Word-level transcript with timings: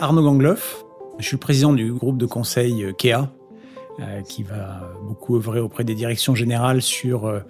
Arnaud 0.00 0.22
Gangloff, 0.22 0.84
je 1.18 1.26
suis 1.26 1.36
président 1.36 1.72
du 1.72 1.92
groupe 1.92 2.18
de 2.18 2.26
conseil 2.26 2.84
euh, 2.84 2.92
KEA, 2.92 3.32
euh, 3.98 4.20
qui 4.22 4.44
va 4.44 4.92
beaucoup 5.04 5.34
œuvrer 5.34 5.58
auprès 5.58 5.82
des 5.82 5.96
directions 5.96 6.36
générales 6.36 6.82
sur 6.82 7.26
euh, 7.26 7.40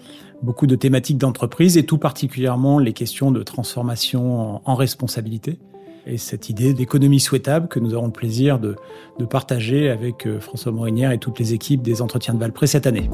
beaucoup 0.42 0.66
de 0.66 0.74
thématiques 0.74 1.18
d'entreprise 1.18 1.76
et 1.76 1.84
tout 1.84 1.98
particulièrement 1.98 2.78
les 2.78 2.94
questions 2.94 3.30
de 3.30 3.42
transformation 3.42 4.62
en, 4.66 4.74
responsabilité. 4.74 5.58
Et 6.06 6.16
cette 6.16 6.48
idée 6.48 6.72
d'économie 6.72 7.20
souhaitable 7.20 7.68
que 7.68 7.80
nous 7.80 7.92
avons 7.92 8.06
le 8.06 8.12
plaisir 8.12 8.58
de, 8.58 8.76
de 9.18 9.24
partager 9.26 9.90
avec 9.90 10.26
François 10.40 10.72
Morinière 10.72 11.12
et 11.12 11.18
toutes 11.18 11.38
les 11.38 11.52
équipes 11.52 11.82
des 11.82 12.00
entretiens 12.00 12.32
de 12.32 12.38
Valpré 12.38 12.66
cette 12.66 12.86
année. 12.86 13.10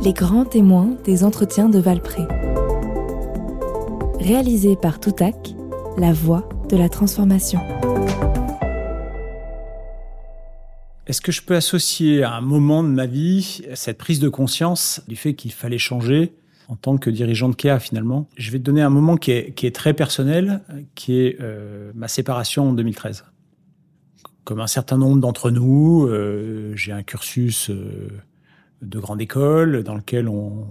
Les 0.00 0.12
grands 0.12 0.44
témoins 0.44 0.90
des 1.04 1.24
entretiens 1.24 1.68
de 1.68 1.80
Valpré. 1.80 2.22
Réalisé 4.28 4.76
par 4.76 5.00
Toutac, 5.00 5.54
la 5.96 6.12
voix 6.12 6.46
de 6.68 6.76
la 6.76 6.90
transformation. 6.90 7.60
Est-ce 11.06 11.22
que 11.22 11.32
je 11.32 11.40
peux 11.40 11.56
associer 11.56 12.22
à 12.22 12.34
un 12.34 12.42
moment 12.42 12.84
de 12.84 12.90
ma 12.90 13.06
vie 13.06 13.62
cette 13.72 13.96
prise 13.96 14.20
de 14.20 14.28
conscience 14.28 15.00
du 15.08 15.16
fait 15.16 15.32
qu'il 15.32 15.50
fallait 15.50 15.78
changer 15.78 16.34
en 16.68 16.76
tant 16.76 16.98
que 16.98 17.08
dirigeant 17.08 17.48
de 17.48 17.54
KEA 17.54 17.78
finalement? 17.78 18.28
Je 18.36 18.50
vais 18.50 18.58
te 18.58 18.64
donner 18.64 18.82
un 18.82 18.90
moment 18.90 19.16
qui 19.16 19.30
est, 19.30 19.74
très 19.74 19.94
personnel, 19.94 20.60
qui 20.94 21.20
est 21.20 21.38
euh, 21.40 21.90
ma 21.94 22.06
séparation 22.06 22.68
en 22.68 22.72
2013. 22.74 23.24
Comme 24.44 24.60
un 24.60 24.66
certain 24.66 24.98
nombre 24.98 25.22
d'entre 25.22 25.50
nous, 25.50 26.06
euh, 26.06 26.74
j'ai 26.74 26.92
un 26.92 27.02
cursus 27.02 27.70
euh, 27.70 28.10
de 28.82 28.98
grande 28.98 29.22
école 29.22 29.84
dans 29.84 29.94
lequel 29.94 30.28
on 30.28 30.66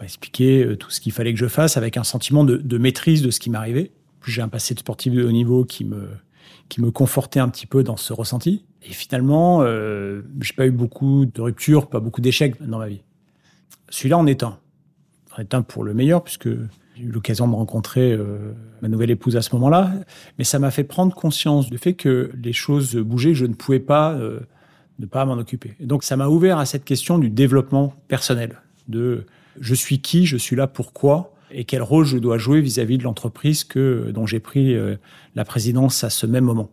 m'a 0.00 0.04
expliqué 0.04 0.76
tout 0.78 0.90
ce 0.90 1.00
qu'il 1.00 1.12
fallait 1.12 1.32
que 1.32 1.38
je 1.38 1.46
fasse 1.46 1.76
avec 1.76 1.96
un 1.96 2.04
sentiment 2.04 2.42
de, 2.42 2.78
maîtrise 2.78 3.22
de 3.22 3.30
ce 3.30 3.38
qui 3.38 3.50
m'arrivait. 3.50 3.92
J'ai 4.26 4.42
un 4.42 4.48
passé 4.48 4.74
de 4.74 4.80
sportif 4.80 5.12
de 5.12 5.24
haut 5.24 5.30
niveau 5.30 5.64
qui 5.64 5.84
me, 5.84 6.08
qui 6.68 6.80
me 6.80 6.90
confortait 6.90 7.40
un 7.40 7.48
petit 7.48 7.66
peu 7.66 7.82
dans 7.82 7.96
ce 7.96 8.12
ressenti. 8.12 8.64
Et 8.82 8.92
finalement, 8.92 9.60
euh, 9.62 10.22
j'ai 10.40 10.54
pas 10.54 10.66
eu 10.66 10.70
beaucoup 10.70 11.26
de 11.26 11.40
ruptures, 11.40 11.88
pas 11.88 12.00
beaucoup 12.00 12.20
d'échecs 12.20 12.54
dans 12.62 12.78
ma 12.78 12.88
vie. 12.88 13.02
Celui-là 13.90 14.16
en 14.16 14.26
est 14.26 14.42
un. 14.42 14.58
En 15.36 15.40
est 15.40 15.52
un 15.54 15.62
pour 15.62 15.84
le 15.84 15.92
meilleur, 15.92 16.24
puisque 16.24 16.48
j'ai 16.96 17.02
eu 17.02 17.10
l'occasion 17.10 17.46
de 17.46 17.54
rencontrer 17.54 18.12
euh, 18.12 18.52
ma 18.80 18.88
nouvelle 18.88 19.10
épouse 19.10 19.36
à 19.36 19.42
ce 19.42 19.54
moment-là. 19.54 19.92
Mais 20.38 20.44
ça 20.44 20.58
m'a 20.58 20.70
fait 20.70 20.84
prendre 20.84 21.14
conscience 21.14 21.68
du 21.68 21.76
fait 21.76 21.94
que 21.94 22.30
les 22.42 22.52
choses 22.52 22.96
bougeaient, 22.96 23.34
je 23.34 23.46
ne 23.46 23.54
pouvais 23.54 23.80
pas 23.80 24.12
euh, 24.12 24.40
ne 24.98 25.06
pas 25.06 25.24
m'en 25.24 25.34
occuper. 25.34 25.74
Et 25.80 25.86
donc 25.86 26.04
ça 26.04 26.16
m'a 26.16 26.28
ouvert 26.28 26.58
à 26.58 26.66
cette 26.66 26.84
question 26.84 27.18
du 27.18 27.30
développement 27.30 27.94
personnel, 28.08 28.60
de 28.88 29.26
je 29.58 29.74
suis 29.74 30.00
qui, 30.00 30.26
je 30.26 30.36
suis 30.36 30.56
là 30.56 30.66
pourquoi, 30.66 31.34
et 31.52 31.64
quel 31.64 31.82
rôle 31.82 32.04
je 32.04 32.18
dois 32.18 32.38
jouer 32.38 32.60
vis-à-vis 32.60 32.98
de 32.98 33.04
l'entreprise 33.04 33.64
que 33.64 34.10
dont 34.12 34.26
j'ai 34.26 34.40
pris 34.40 34.74
euh, 34.74 34.96
la 35.34 35.44
présidence 35.44 36.04
à 36.04 36.10
ce 36.10 36.26
même 36.26 36.44
moment. 36.44 36.70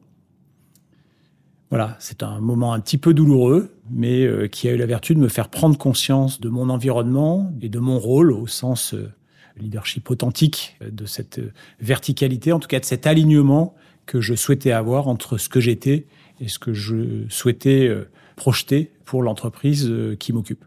Voilà, 1.69 1.97
c'est 1.99 2.23
un 2.23 2.39
moment 2.39 2.73
un 2.73 2.79
petit 2.79 2.97
peu 2.97 3.13
douloureux, 3.13 3.75
mais 3.91 4.23
euh, 4.23 4.47
qui 4.47 4.69
a 4.69 4.71
eu 4.71 4.77
la 4.77 4.85
vertu 4.85 5.15
de 5.15 5.19
me 5.19 5.27
faire 5.27 5.49
prendre 5.49 5.77
conscience 5.77 6.39
de 6.39 6.47
mon 6.47 6.69
environnement 6.69 7.51
et 7.61 7.69
de 7.69 7.79
mon 7.79 7.99
rôle 7.99 8.31
au 8.31 8.47
sens 8.47 8.93
euh, 8.93 9.11
leadership 9.57 10.09
authentique 10.09 10.77
de 10.81 11.05
cette 11.05 11.41
verticalité, 11.81 12.53
en 12.53 12.59
tout 12.59 12.67
cas 12.67 12.79
de 12.79 12.85
cet 12.85 13.07
alignement 13.07 13.75
que 14.05 14.21
je 14.21 14.35
souhaitais 14.35 14.71
avoir 14.71 15.07
entre 15.07 15.37
ce 15.37 15.49
que 15.49 15.59
j'étais 15.59 16.05
et 16.39 16.47
ce 16.47 16.59
que 16.59 16.73
je 16.73 17.25
souhaitais 17.27 17.91
projeter 18.35 18.91
pour 19.03 19.23
l'entreprise 19.23 19.91
qui 20.19 20.31
m'occupe. 20.31 20.63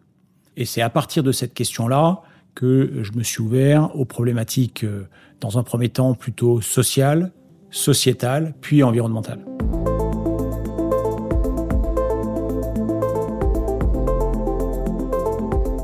Et 0.60 0.66
c'est 0.66 0.82
à 0.82 0.90
partir 0.90 1.22
de 1.22 1.32
cette 1.32 1.54
question-là 1.54 2.20
que 2.54 3.00
je 3.02 3.12
me 3.12 3.22
suis 3.22 3.40
ouvert 3.40 3.96
aux 3.96 4.04
problématiques, 4.04 4.84
euh, 4.84 5.08
dans 5.40 5.58
un 5.58 5.62
premier 5.62 5.88
temps 5.88 6.12
plutôt 6.12 6.60
sociales, 6.60 7.32
sociétales, 7.70 8.54
puis 8.60 8.82
environnementales. 8.82 9.42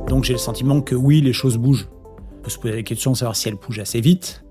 Donc 0.09 0.25
j'ai 0.25 0.35
le 0.35 0.39
sentiment 0.39 0.83
que 0.83 0.95
oui, 0.95 1.23
les 1.23 1.33
choses 1.33 1.57
bougent. 1.57 1.89
On 2.41 2.43
peut 2.43 2.51
se 2.51 2.59
poser 2.59 2.77
la 2.77 2.83
question 2.83 3.13
de 3.13 3.17
savoir 3.17 3.35
si 3.35 3.49
elles 3.49 3.55
bougent 3.55 3.79
assez 3.79 4.03
vite, 4.03 4.45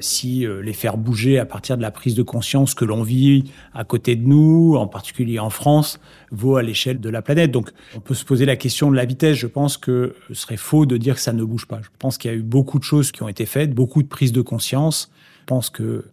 si 0.00 0.46
euh, 0.46 0.60
les 0.62 0.72
faire 0.72 0.96
bouger 0.96 1.38
à 1.38 1.44
partir 1.44 1.76
de 1.76 1.82
la 1.82 1.90
prise 1.90 2.14
de 2.14 2.22
conscience 2.22 2.74
que 2.74 2.84
l'on 2.84 3.02
vit 3.02 3.44
à 3.74 3.84
côté 3.84 4.16
de 4.16 4.26
nous, 4.26 4.74
en 4.76 4.86
particulier 4.86 5.38
en 5.38 5.50
France, 5.50 6.00
vaut 6.30 6.56
à 6.56 6.62
l'échelle 6.62 7.00
de 7.00 7.08
la 7.08 7.22
planète. 7.22 7.50
Donc 7.50 7.70
on 7.96 8.00
peut 8.00 8.14
se 8.14 8.24
poser 8.24 8.46
la 8.46 8.56
question 8.56 8.90
de 8.90 8.96
la 8.96 9.04
vitesse. 9.04 9.36
Je 9.36 9.46
pense 9.46 9.76
que 9.76 10.14
ce 10.28 10.34
serait 10.34 10.56
faux 10.56 10.86
de 10.86 10.96
dire 10.96 11.14
que 11.14 11.20
ça 11.20 11.32
ne 11.32 11.44
bouge 11.44 11.66
pas. 11.66 11.80
Je 11.82 11.88
pense 11.98 12.18
qu'il 12.18 12.30
y 12.30 12.34
a 12.34 12.36
eu 12.36 12.42
beaucoup 12.42 12.78
de 12.78 12.84
choses 12.84 13.12
qui 13.12 13.22
ont 13.22 13.28
été 13.28 13.46
faites, 13.46 13.74
beaucoup 13.74 14.02
de 14.02 14.08
prises 14.08 14.32
de 14.32 14.42
conscience. 14.42 15.10
Je 15.40 15.46
pense 15.46 15.70
que 15.70 16.04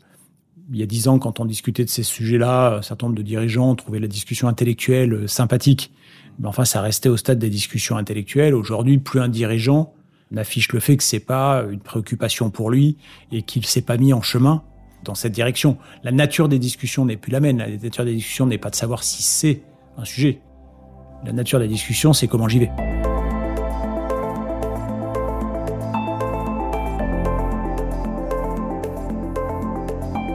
il 0.71 0.77
y 0.77 0.83
a 0.83 0.85
dix 0.85 1.07
ans, 1.07 1.17
quand 1.17 1.39
on 1.39 1.45
discutait 1.45 1.85
de 1.85 1.89
ces 1.89 2.03
sujets-là, 2.03 2.77
un 2.77 2.81
certain 2.81 3.07
nombre 3.07 3.17
de 3.17 3.23
dirigeants 3.23 3.73
trouvaient 3.75 3.99
la 3.99 4.07
discussion 4.07 4.49
intellectuelle 4.49 5.13
euh, 5.13 5.27
sympathique. 5.27 5.93
Mais 6.39 6.47
enfin, 6.47 6.65
ça 6.65 6.81
restait 6.81 7.09
au 7.09 7.17
stade 7.17 7.39
des 7.39 7.49
discussions 7.49 7.97
intellectuelles. 7.97 8.53
Aujourd'hui, 8.53 8.97
plus 8.97 9.19
un 9.19 9.29
dirigeant 9.29 9.93
n'affiche 10.31 10.71
le 10.71 10.79
fait 10.79 10.97
que 10.97 11.03
c'est 11.03 11.19
pas 11.19 11.63
une 11.69 11.79
préoccupation 11.79 12.49
pour 12.49 12.69
lui 12.69 12.97
et 13.31 13.41
qu'il 13.43 13.65
s'est 13.65 13.81
pas 13.81 13.97
mis 13.97 14.13
en 14.13 14.21
chemin 14.21 14.63
dans 15.03 15.15
cette 15.15 15.31
direction. 15.33 15.77
La 16.03 16.11
nature 16.11 16.49
des 16.49 16.59
discussions 16.59 17.05
n'est 17.05 17.17
plus 17.17 17.31
la 17.31 17.39
même. 17.39 17.57
La 17.57 17.69
nature 17.69 18.05
des 18.05 18.15
discussions 18.15 18.45
n'est 18.45 18.57
pas 18.57 18.69
de 18.69 18.75
savoir 18.75 19.03
si 19.03 19.23
c'est 19.23 19.61
un 19.97 20.05
sujet. 20.05 20.41
La 21.25 21.31
nature 21.31 21.59
des 21.59 21.67
discussions, 21.67 22.13
c'est 22.13 22.27
comment 22.27 22.47
j'y 22.47 22.59
vais. 22.59 22.71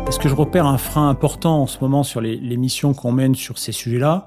Est-ce 0.08 0.19
que 0.19 0.28
je 0.28 0.34
repère 0.34 0.66
un 0.66 0.78
frein 0.78 1.08
important 1.08 1.62
en 1.62 1.66
ce 1.66 1.78
moment 1.81 2.02
sur 2.02 2.20
les, 2.20 2.56
missions 2.56 2.92
qu'on 2.92 3.12
mène 3.12 3.34
sur 3.34 3.58
ces 3.58 3.72
sujets-là? 3.72 4.26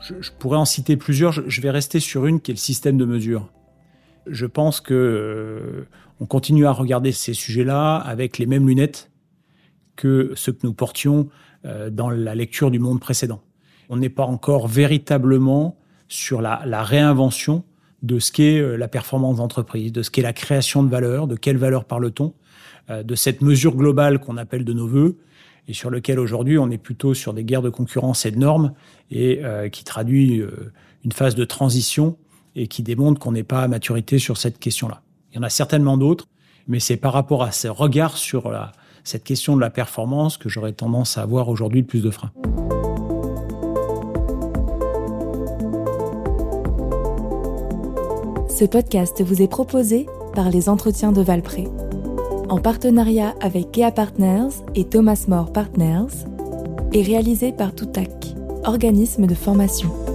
Je, 0.00 0.30
pourrais 0.38 0.58
en 0.58 0.64
citer 0.64 0.96
plusieurs. 0.96 1.32
je 1.32 1.60
vais 1.60 1.70
rester 1.70 1.98
sur 1.98 2.26
une 2.26 2.40
qui 2.40 2.52
est 2.52 2.54
le 2.54 2.58
système 2.58 2.96
de 2.96 3.04
mesure 3.04 3.48
je 4.30 4.46
pense 4.46 4.80
que 4.80 4.94
euh, 4.94 5.86
on 6.20 6.26
continue 6.26 6.66
à 6.66 6.72
regarder 6.72 7.12
ces 7.12 7.34
sujets-là 7.34 7.96
avec 7.96 8.38
les 8.38 8.46
mêmes 8.46 8.66
lunettes 8.66 9.10
que 9.96 10.32
ceux 10.36 10.52
que 10.52 10.66
nous 10.66 10.72
portions 10.72 11.28
euh, 11.64 11.90
dans 11.90 12.10
la 12.10 12.34
lecture 12.34 12.70
du 12.70 12.78
monde 12.78 13.00
précédent. 13.00 13.40
On 13.88 13.96
n'est 13.96 14.10
pas 14.10 14.24
encore 14.24 14.68
véritablement 14.68 15.76
sur 16.08 16.40
la, 16.40 16.82
réinvention 16.82 17.64
de 18.02 18.18
ce 18.18 18.32
qu'est 18.32 18.58
euh, 18.58 18.76
la 18.76 18.88
performance 18.88 19.36
d'entreprise, 19.36 19.92
de 19.92 20.02
ce 20.02 20.10
qu'est 20.10 20.22
la 20.22 20.32
création 20.32 20.82
de 20.82 20.88
valeur, 20.88 21.26
de 21.26 21.36
quelle 21.36 21.56
valeur 21.56 21.84
parle-t-on, 21.84 22.34
de 23.04 23.14
cette 23.14 23.42
mesure 23.42 23.76
globale 23.76 24.18
qu'on 24.18 24.38
appelle 24.38 24.64
de 24.64 24.72
nos 24.72 24.86
voeux, 24.86 25.18
et 25.66 25.74
sur 25.74 25.90
lequel 25.90 26.18
aujourd'hui 26.18 26.56
on 26.56 26.70
est 26.70 26.78
plutôt 26.78 27.12
sur 27.12 27.34
des 27.34 27.44
guerres 27.44 27.60
de 27.60 27.68
concurrence 27.68 28.24
et 28.24 28.30
de 28.30 28.38
normes, 28.38 28.72
et 29.10 29.42
qui 29.70 29.84
traduit 29.84 30.42
une 31.04 31.12
phase 31.12 31.34
de 31.34 31.44
transition 31.44 32.16
et 32.56 32.68
qui 32.68 32.82
démontre 32.82 33.20
qu'on 33.20 33.32
n'est 33.32 33.42
pas 33.42 33.62
à 33.62 33.68
maturité 33.68 34.18
sur 34.18 34.36
cette 34.36 34.58
question-là. 34.58 35.02
Il 35.32 35.36
y 35.36 35.38
en 35.38 35.42
a 35.42 35.50
certainement 35.50 35.96
d'autres, 35.96 36.26
mais 36.66 36.80
c'est 36.80 36.96
par 36.96 37.12
rapport 37.12 37.42
à 37.42 37.52
ce 37.52 37.68
regard 37.68 38.16
sur 38.16 38.52
cette 39.04 39.24
question 39.24 39.56
de 39.56 39.60
la 39.60 39.70
performance 39.70 40.36
que 40.36 40.48
j'aurais 40.48 40.72
tendance 40.72 41.18
à 41.18 41.22
avoir 41.22 41.48
aujourd'hui 41.48 41.80
le 41.80 41.86
plus 41.86 42.02
de 42.02 42.10
freins. 42.10 42.32
Ce 48.58 48.64
podcast 48.64 49.22
vous 49.22 49.40
est 49.40 49.48
proposé 49.48 50.06
par 50.34 50.50
les 50.50 50.68
entretiens 50.68 51.12
de 51.12 51.22
Valpré, 51.22 51.68
en 52.48 52.58
partenariat 52.58 53.34
avec 53.40 53.70
Kea 53.70 53.92
Partners 53.94 54.50
et 54.74 54.84
Thomas 54.84 55.26
More 55.28 55.52
Partners, 55.52 56.26
et 56.92 57.02
réalisé 57.02 57.52
par 57.52 57.74
Toutac, 57.74 58.10
organisme 58.64 59.26
de 59.26 59.34
formation. 59.34 60.07